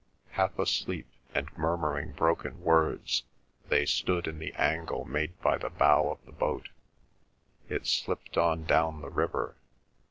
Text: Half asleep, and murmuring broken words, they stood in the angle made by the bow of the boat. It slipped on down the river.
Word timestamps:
Half 0.31 0.57
asleep, 0.57 1.07
and 1.35 1.55
murmuring 1.55 2.13
broken 2.13 2.59
words, 2.63 3.21
they 3.69 3.85
stood 3.85 4.25
in 4.25 4.39
the 4.39 4.51
angle 4.53 5.05
made 5.05 5.39
by 5.41 5.59
the 5.59 5.69
bow 5.69 6.09
of 6.09 6.25
the 6.25 6.31
boat. 6.31 6.69
It 7.69 7.85
slipped 7.85 8.35
on 8.35 8.65
down 8.65 9.01
the 9.01 9.11
river. 9.11 9.57